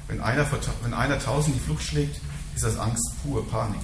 Wenn 0.08 0.20
einer, 0.20 0.46
wenn 0.82 0.94
einer 0.94 1.18
tausend 1.20 1.54
die 1.54 1.60
Flucht 1.60 1.84
schlägt, 1.84 2.20
ist 2.56 2.64
das 2.64 2.76
Angst 2.76 3.12
pur, 3.22 3.48
Panik. 3.48 3.80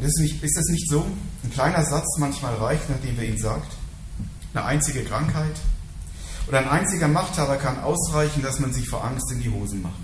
Ist, 0.00 0.20
nicht, 0.20 0.42
ist 0.42 0.56
das 0.56 0.66
nicht 0.66 0.88
so? 0.88 1.04
Ein 1.42 1.50
kleiner 1.50 1.84
Satz 1.84 2.18
manchmal 2.18 2.54
reicht, 2.54 2.88
nachdem 2.88 3.18
er 3.18 3.24
ihn 3.24 3.38
sagt. 3.38 3.72
Eine 4.54 4.64
einzige 4.64 5.02
Krankheit 5.04 5.56
oder 6.46 6.58
ein 6.58 6.68
einziger 6.68 7.08
Machthaber 7.08 7.56
kann 7.56 7.80
ausreichen, 7.80 8.42
dass 8.42 8.60
man 8.60 8.72
sich 8.72 8.88
vor 8.88 9.04
Angst 9.04 9.30
in 9.32 9.40
die 9.40 9.50
Hosen 9.50 9.82
macht. 9.82 10.00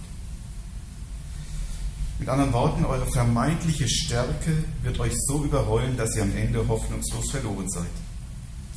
Mit 2.18 2.28
anderen 2.28 2.52
Worten, 2.52 2.84
eure 2.84 3.06
vermeintliche 3.06 3.88
Stärke 3.88 4.64
wird 4.82 5.00
euch 5.00 5.14
so 5.26 5.44
überrollen, 5.44 5.96
dass 5.96 6.14
ihr 6.16 6.22
am 6.22 6.36
Ende 6.36 6.66
hoffnungslos 6.66 7.30
verloren 7.30 7.68
seid. 7.70 7.86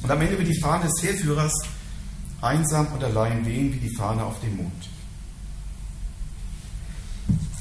Und 0.03 0.11
am 0.11 0.21
Ende 0.21 0.37
wird 0.37 0.47
die 0.47 0.59
Fahne 0.59 0.85
des 0.85 1.03
Heerführers 1.03 1.53
einsam 2.41 2.87
und 2.93 3.03
allein 3.03 3.45
wehen 3.45 3.73
wie 3.73 3.79
die 3.79 3.95
Fahne 3.95 4.23
auf 4.23 4.39
dem 4.41 4.55
Mond. 4.55 4.89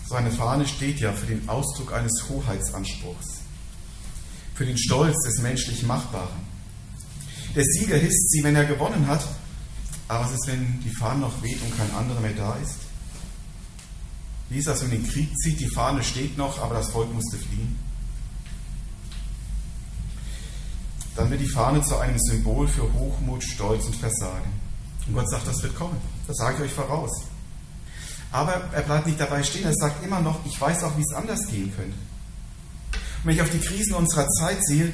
So 0.09 0.15
eine 0.15 0.31
Fahne 0.31 0.67
steht 0.67 1.01
ja 1.01 1.13
für 1.13 1.27
den 1.27 1.49
Ausdruck 1.49 1.93
eines 1.93 2.25
Hoheitsanspruchs 2.29 3.46
für 4.57 4.65
den 4.65 4.79
Stolz 4.79 5.17
des 5.25 5.39
menschlich 5.43 5.83
Machbaren. 5.83 6.47
Der 7.55 7.65
Sieger 7.65 7.97
hisst 7.97 8.31
sie, 8.31 8.43
wenn 8.43 8.57
er 8.57 8.65
gewonnen 8.65 9.07
hat, 9.07 9.27
aber 10.09 10.25
was 10.25 10.33
ist, 10.33 10.47
wenn 10.47 10.81
die 10.81 10.95
Fahne 10.99 11.21
noch 11.21 11.43
weht 11.43 11.61
und 11.63 11.77
kein 11.77 11.91
anderer 11.95 12.21
mehr 12.21 12.33
da 12.33 12.57
ist? 12.57 12.77
Wie 14.49 14.59
ist 14.59 14.69
das, 14.69 14.83
wenn 14.83 14.91
den 14.91 15.07
Krieg 15.07 15.37
zieht, 15.39 15.61
die 15.61 15.69
Fahne 15.69 16.03
steht 16.03 16.39
noch, 16.39 16.61
aber 16.63 16.77
das 16.77 16.91
Volk 16.91 17.13
musste 17.13 17.37
fliehen? 17.37 17.79
Dann 21.17 21.31
wird 21.31 21.41
die 21.41 21.49
Fahne 21.49 21.83
zu 21.83 21.99
einem 21.99 22.19
Symbol 22.19 22.69
für 22.69 22.91
Hochmut, 22.93 23.43
Stolz 23.43 23.85
und 23.87 23.97
Versagen. 23.97 24.53
Und 25.07 25.15
Gott 25.15 25.29
sagt, 25.31 25.47
das 25.47 25.63
wird 25.63 25.75
kommen. 25.75 25.97
Das 26.27 26.37
sage 26.37 26.57
ich 26.57 26.71
euch 26.71 26.73
voraus. 26.73 27.11
Aber 28.33 28.53
er 28.73 28.83
bleibt 28.83 29.07
nicht 29.07 29.21
dabei 29.21 29.43
stehen. 29.43 29.65
Er 29.65 29.75
sagt 29.75 30.05
immer 30.05 30.21
noch, 30.21 30.45
ich 30.45 30.61
weiß 30.61 30.85
auch, 30.85 30.97
wie 30.97 31.03
es 31.03 31.15
anders 31.15 31.47
gehen 31.49 31.73
könnte. 31.75 31.97
Wenn 33.27 33.35
ich 33.35 33.43
auf 33.43 33.51
die 33.51 33.59
Krisen 33.59 33.95
unserer 33.95 34.29
Zeit 34.29 34.65
sehe, 34.65 34.93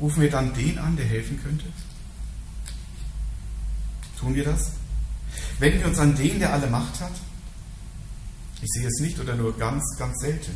rufen 0.00 0.22
wir 0.22 0.30
dann 0.30 0.54
den 0.54 0.78
an, 0.78 0.96
der 0.96 1.04
helfen 1.04 1.42
könnte? 1.42 1.64
Tun 4.20 4.36
wir 4.36 4.44
das? 4.44 4.70
Wenden 5.58 5.80
wir 5.80 5.88
uns 5.88 5.98
an 5.98 6.14
den, 6.14 6.38
der 6.38 6.52
alle 6.52 6.68
Macht 6.68 7.00
hat? 7.00 7.10
Ich 8.62 8.68
sehe 8.70 8.86
es 8.86 9.00
nicht 9.00 9.18
oder 9.18 9.34
nur 9.34 9.58
ganz, 9.58 9.82
ganz 9.98 10.16
selten. 10.20 10.52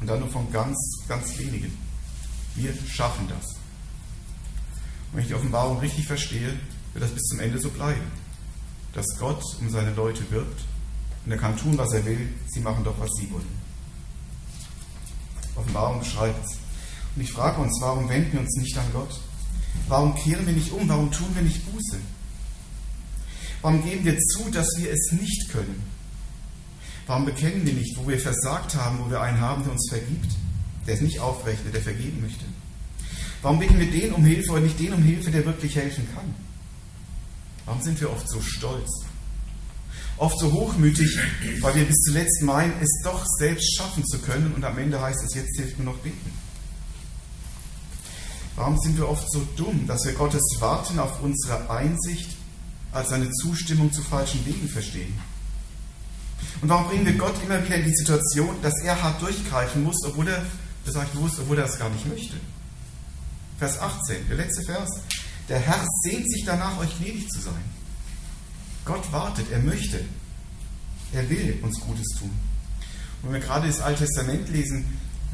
Und 0.00 0.08
dann 0.08 0.18
nur 0.18 0.28
von 0.28 0.50
ganz, 0.52 0.76
ganz 1.06 1.38
wenigen. 1.38 1.72
Wir 2.56 2.74
schaffen 2.88 3.28
das. 3.28 3.46
Und 3.46 5.12
wenn 5.12 5.22
ich 5.22 5.28
die 5.28 5.34
Offenbarung 5.34 5.78
richtig 5.78 6.08
verstehe, 6.08 6.58
wird 6.94 7.04
das 7.04 7.12
bis 7.12 7.22
zum 7.28 7.38
Ende 7.38 7.60
so 7.60 7.68
bleiben. 7.68 8.10
Dass 8.92 9.06
Gott 9.20 9.44
um 9.60 9.70
seine 9.70 9.94
Leute 9.94 10.28
wirbt 10.32 10.62
und 11.24 11.30
er 11.30 11.38
kann 11.38 11.56
tun, 11.56 11.78
was 11.78 11.92
er 11.92 12.04
will. 12.04 12.28
Sie 12.48 12.60
machen 12.60 12.82
doch, 12.82 12.98
was 12.98 13.10
sie 13.20 13.30
wollen. 13.30 13.59
Offenbarung 15.56 16.00
beschreibt 16.00 16.44
es. 16.44 16.58
Und 17.16 17.22
ich 17.22 17.32
frage 17.32 17.60
uns, 17.60 17.78
warum 17.80 18.08
wenden 18.08 18.32
wir 18.32 18.40
uns 18.40 18.56
nicht 18.56 18.76
an 18.78 18.86
Gott? 18.92 19.20
Warum 19.88 20.14
kehren 20.14 20.46
wir 20.46 20.52
nicht 20.52 20.72
um? 20.72 20.88
Warum 20.88 21.10
tun 21.10 21.28
wir 21.34 21.42
nicht 21.42 21.64
Buße? 21.70 21.98
Warum 23.62 23.82
geben 23.84 24.04
wir 24.04 24.18
zu, 24.18 24.50
dass 24.50 24.68
wir 24.78 24.90
es 24.90 25.12
nicht 25.12 25.48
können? 25.50 25.82
Warum 27.06 27.24
bekennen 27.24 27.66
wir 27.66 27.72
nicht, 27.72 27.96
wo 27.96 28.08
wir 28.08 28.18
versagt 28.18 28.74
haben, 28.76 29.00
wo 29.00 29.10
wir 29.10 29.20
einen 29.20 29.40
haben, 29.40 29.64
der 29.64 29.72
uns 29.72 29.88
vergibt, 29.88 30.32
der 30.86 30.94
es 30.94 31.00
nicht 31.00 31.18
aufrechnet, 31.18 31.74
der 31.74 31.82
vergeben 31.82 32.20
möchte? 32.22 32.44
Warum 33.42 33.58
bitten 33.58 33.78
wir 33.78 33.90
den 33.90 34.12
um 34.12 34.24
Hilfe 34.24 34.52
oder 34.52 34.60
nicht 34.60 34.78
den 34.78 34.92
um 34.92 35.02
Hilfe, 35.02 35.30
der 35.30 35.44
wirklich 35.44 35.74
helfen 35.74 36.06
kann? 36.14 36.34
Warum 37.66 37.82
sind 37.82 38.00
wir 38.00 38.10
oft 38.10 38.28
so 38.28 38.40
stolz? 38.40 39.09
Oft 40.20 40.38
so 40.38 40.52
hochmütig, 40.52 41.18
weil 41.60 41.74
wir 41.74 41.84
bis 41.84 41.96
zuletzt 42.02 42.42
meinen, 42.42 42.74
es 42.80 43.00
doch 43.02 43.24
selbst 43.38 43.74
schaffen 43.76 44.04
zu 44.04 44.18
können 44.18 44.52
und 44.54 44.62
am 44.64 44.78
Ende 44.78 45.00
heißt 45.00 45.22
es, 45.24 45.34
jetzt 45.34 45.56
hilft 45.56 45.78
nur 45.78 45.94
noch 45.94 46.00
beten. 46.00 46.30
Warum 48.54 48.78
sind 48.78 48.98
wir 48.98 49.08
oft 49.08 49.30
so 49.32 49.40
dumm, 49.56 49.86
dass 49.86 50.04
wir 50.04 50.12
Gottes 50.12 50.42
Warten 50.58 50.98
auf 50.98 51.22
unsere 51.22 51.70
Einsicht 51.70 52.36
als 52.92 53.12
eine 53.12 53.30
Zustimmung 53.30 53.90
zu 53.92 54.02
falschen 54.02 54.44
Wegen 54.44 54.68
verstehen? 54.68 55.18
Und 56.60 56.68
warum 56.68 56.88
bringen 56.88 57.06
wir 57.06 57.14
Gott 57.14 57.42
immer 57.42 57.64
wieder 57.64 57.76
in 57.76 57.84
die 57.84 57.94
Situation, 57.94 58.54
dass 58.60 58.74
er 58.82 59.02
hart 59.02 59.22
durchgreifen 59.22 59.82
muss, 59.82 60.04
obwohl 60.04 60.28
er, 60.28 60.44
das 60.84 60.94
sage 60.94 61.06
ich 61.06 61.18
bewusst, 61.18 61.38
obwohl 61.40 61.56
er 61.56 61.64
das 61.64 61.78
gar 61.78 61.88
nicht 61.88 62.06
möchte? 62.06 62.36
Vers 63.58 63.80
18, 63.80 64.28
der 64.28 64.36
letzte 64.36 64.62
Vers. 64.64 64.90
Der 65.48 65.58
Herr 65.58 65.86
sehnt 66.02 66.30
sich 66.30 66.44
danach, 66.44 66.78
euch 66.78 66.98
gnädig 66.98 67.28
zu 67.30 67.40
sein. 67.40 67.79
Gott 68.90 69.12
wartet, 69.12 69.46
er 69.52 69.60
möchte, 69.60 70.00
er 71.12 71.30
will 71.30 71.60
uns 71.62 71.78
Gutes 71.78 72.08
tun. 72.18 72.30
Und 73.22 73.28
wenn 73.28 73.40
wir 73.40 73.46
gerade 73.46 73.68
das 73.68 73.80
Alte 73.80 74.04
Testament 74.04 74.48
lesen, 74.48 74.84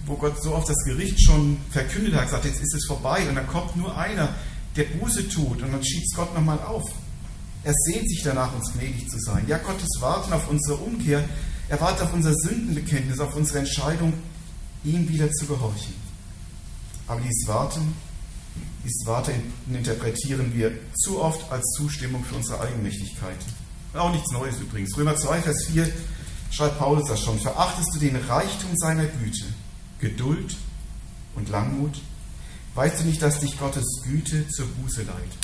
wo 0.05 0.15
Gott 0.17 0.43
so 0.43 0.55
oft 0.55 0.69
das 0.69 0.85
Gericht 0.85 1.19
schon 1.25 1.57
verkündet 1.71 2.15
hat, 2.15 2.25
gesagt, 2.25 2.45
jetzt 2.45 2.61
ist 2.61 2.75
es 2.75 2.87
vorbei 2.87 3.27
und 3.27 3.35
dann 3.35 3.47
kommt 3.47 3.75
nur 3.75 3.97
einer, 3.97 4.35
der 4.77 4.85
Buße 4.85 5.31
tut 5.31 5.63
und 5.63 5.73
dann 5.73 5.83
schiebt 5.83 6.05
es 6.05 6.15
Gott 6.15 6.35
nochmal 6.35 6.61
auf. 6.61 6.85
Er 7.65 7.73
sehnt 7.73 8.07
sich 8.11 8.23
danach, 8.23 8.55
uns 8.55 8.75
gnädig 8.75 9.09
zu 9.09 9.19
sein. 9.21 9.47
Ja, 9.49 9.57
Gottes 9.57 9.89
Warten 10.01 10.35
auf 10.35 10.51
unsere 10.51 10.77
Umkehr, 10.77 11.25
er 11.71 11.81
wartet 11.81 12.03
auf 12.03 12.13
unser 12.13 12.35
Sündenbekenntnis, 12.35 13.21
auf 13.21 13.35
unsere 13.35 13.61
Entscheidung, 13.61 14.13
ihm 14.85 15.09
wieder 15.09 15.31
zu 15.33 15.47
gehorchen. 15.47 15.95
Aber 17.07 17.23
dieses 17.23 17.49
Warten 17.49 17.95
dies 18.87 19.05
Warte 19.05 19.33
interpretieren 19.69 20.55
wir 20.55 20.73
zu 20.95 21.21
oft 21.21 21.51
als 21.51 21.65
Zustimmung 21.77 22.25
für 22.25 22.37
unsere 22.37 22.61
Eigenmächtigkeit. 22.61 23.39
Auch 23.95 24.13
nichts 24.13 24.31
Neues 24.31 24.61
übrigens. 24.61 24.97
Römer 24.97 25.17
2, 25.17 25.43
Vers 25.43 25.67
4 25.67 25.91
schreibt 26.51 26.79
Paulus 26.79 27.09
das 27.09 27.21
schon. 27.21 27.41
Verachtest 27.41 27.95
du 27.95 27.99
den 27.99 28.15
Reichtum 28.15 28.77
seiner 28.77 29.07
Güte, 29.07 29.45
Geduld 29.99 30.57
und 31.35 31.49
Langmut? 31.49 32.01
Weißt 32.75 33.01
du 33.01 33.05
nicht, 33.05 33.21
dass 33.23 33.41
dich 33.41 33.59
Gottes 33.59 34.03
Güte 34.05 34.47
zur 34.49 34.67
Buße 34.67 35.03
leiht? 35.03 35.39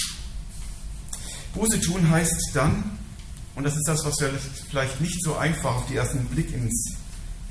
Buße 1.55 1.81
tun 1.81 2.11
heißt 2.11 2.51
dann, 2.55 2.99
und 3.57 3.65
das 3.65 3.75
ist 3.75 3.89
das, 3.89 4.05
was 4.05 4.21
wir 4.21 4.31
vielleicht 4.71 5.01
nicht 5.01 5.23
so 5.23 5.37
einfach 5.37 5.77
auf 5.77 5.87
den 5.87 5.97
ersten 5.97 6.27
Blick 6.27 6.53
ins 6.53 6.95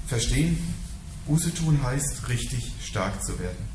Verstehen, 0.08 0.58
Buße 1.28 1.54
tun 1.54 1.84
heißt, 1.84 2.30
richtig 2.30 2.72
stark 2.82 3.24
zu 3.24 3.38
werden. 3.40 3.71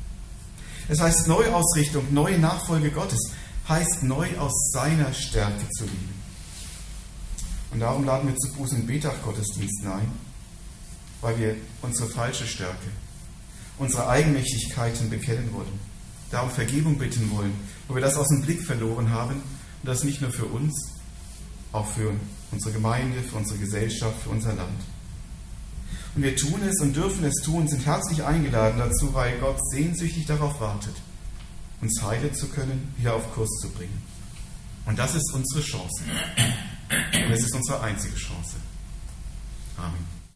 Es 0.87 0.99
heißt 0.99 1.27
Neuausrichtung, 1.27 2.13
neue 2.13 2.39
Nachfolge 2.39 2.91
Gottes, 2.91 3.31
heißt 3.67 4.03
neu 4.03 4.37
aus 4.37 4.71
seiner 4.71 5.13
Stärke 5.13 5.67
zu 5.71 5.83
lieben. 5.83 6.23
Und 7.71 7.81
darum 7.81 8.05
laden 8.05 8.29
wir 8.29 8.35
zu 8.37 8.47
Buß- 8.53 8.75
und 8.75 8.87
Betach-Gottesdiensten 8.87 9.91
ein. 9.91 10.11
weil 11.21 11.39
wir 11.39 11.55
unsere 11.81 12.07
falsche 12.09 12.45
Stärke, 12.45 12.87
unsere 13.77 14.07
Eigenmächtigkeiten 14.07 15.09
bekennen 15.09 15.51
wollen, 15.51 15.79
darum 16.31 16.49
Vergebung 16.49 16.97
bitten 16.97 17.31
wollen, 17.31 17.53
wo 17.87 17.95
wir 17.95 18.01
das 18.01 18.17
aus 18.17 18.27
dem 18.27 18.41
Blick 18.41 18.61
verloren 18.61 19.09
haben 19.09 19.33
und 19.33 19.83
das 19.83 20.03
nicht 20.03 20.21
nur 20.21 20.31
für 20.31 20.45
uns, 20.45 20.91
auch 21.71 21.87
für 21.87 22.13
unsere 22.51 22.71
Gemeinde, 22.71 23.21
für 23.23 23.37
unsere 23.37 23.59
Gesellschaft, 23.59 24.21
für 24.23 24.29
unser 24.29 24.53
Land. 24.53 24.79
Wir 26.17 26.35
tun 26.35 26.63
es 26.63 26.81
und 26.81 26.95
dürfen 26.95 27.23
es 27.25 27.35
tun, 27.43 27.67
sind 27.67 27.85
herzlich 27.85 28.23
eingeladen 28.23 28.79
dazu, 28.79 29.13
weil 29.13 29.37
Gott 29.37 29.59
sehnsüchtig 29.69 30.25
darauf 30.25 30.59
wartet, 30.59 30.95
uns 31.79 32.01
heilen 32.01 32.33
zu 32.33 32.47
können, 32.47 32.91
wieder 32.97 33.13
auf 33.13 33.33
Kurs 33.35 33.49
zu 33.61 33.69
bringen. 33.69 34.01
Und 34.87 34.97
das 34.97 35.13
ist 35.13 35.31
unsere 35.31 35.61
Chance. 35.61 36.03
Und 36.89 37.31
es 37.31 37.41
ist 37.41 37.53
unsere 37.53 37.81
einzige 37.81 38.15
Chance. 38.15 38.55
Amen. 39.77 40.16